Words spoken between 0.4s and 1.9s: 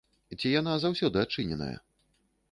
яна заўсёды адчыненая?